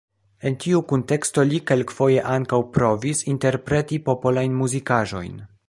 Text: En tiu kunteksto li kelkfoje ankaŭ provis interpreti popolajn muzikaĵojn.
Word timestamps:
En 0.49 0.53
tiu 0.61 0.79
kunteksto 0.91 1.43
li 1.49 1.59
kelkfoje 1.71 2.23
ankaŭ 2.37 2.61
provis 2.79 3.23
interpreti 3.35 4.01
popolajn 4.09 4.59
muzikaĵojn. 4.63 5.41